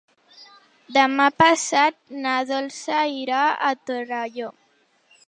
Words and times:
Demà 0.95 1.27
passat 1.41 1.99
na 2.23 2.31
Dolça 2.53 3.03
irà 3.19 3.43
a 3.53 3.71
Torelló. 3.91 4.51